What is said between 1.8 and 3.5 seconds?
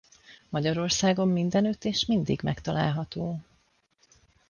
és mindig megtalálható.